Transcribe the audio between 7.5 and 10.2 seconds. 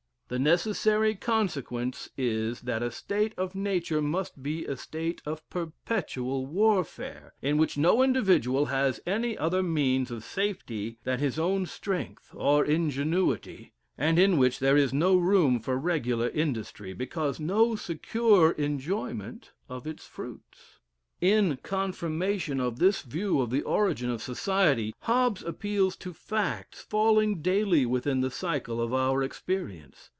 which no individual has any other means